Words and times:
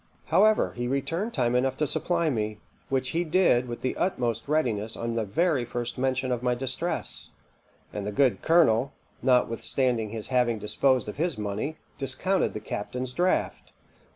However, 0.33 0.73
he 0.75 0.87
returned 0.87 1.31
time 1.31 1.53
enough 1.53 1.77
to 1.77 1.85
supply 1.85 2.31
me, 2.31 2.57
which 2.89 3.09
he 3.09 3.23
did 3.23 3.67
with 3.67 3.81
the 3.81 3.95
utmost 3.95 4.47
readiness 4.47 4.97
on 4.97 5.13
the 5.13 5.25
very 5.25 5.63
first 5.63 5.95
mention 5.99 6.31
of 6.31 6.41
my 6.41 6.55
distress; 6.55 7.29
and 7.93 8.07
the 8.07 8.11
good 8.11 8.41
colonel, 8.41 8.93
notwithstanding 9.21 10.09
his 10.09 10.29
having 10.29 10.57
disposed 10.57 11.07
of 11.07 11.17
his 11.17 11.37
money, 11.37 11.77
discounted 11.99 12.55
the 12.55 12.59
captain's 12.59 13.13
draft. 13.13 13.73